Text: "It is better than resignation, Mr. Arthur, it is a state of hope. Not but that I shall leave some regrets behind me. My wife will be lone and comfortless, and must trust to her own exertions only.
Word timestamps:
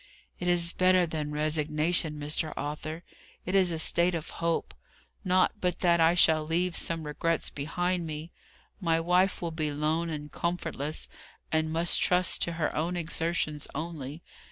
"It 0.39 0.47
is 0.47 0.73
better 0.73 1.05
than 1.05 1.29
resignation, 1.29 2.15
Mr. 2.19 2.53
Arthur, 2.57 3.03
it 3.45 3.53
is 3.53 3.71
a 3.71 3.77
state 3.77 4.15
of 4.15 4.31
hope. 4.41 4.73
Not 5.23 5.61
but 5.61 5.81
that 5.81 5.99
I 6.01 6.15
shall 6.15 6.43
leave 6.43 6.75
some 6.75 7.03
regrets 7.03 7.51
behind 7.51 8.07
me. 8.07 8.31
My 8.79 8.99
wife 8.99 9.43
will 9.43 9.51
be 9.51 9.71
lone 9.71 10.09
and 10.09 10.31
comfortless, 10.31 11.07
and 11.51 11.71
must 11.71 12.01
trust 12.01 12.41
to 12.41 12.53
her 12.53 12.75
own 12.75 12.97
exertions 12.97 13.67
only. 13.75 14.23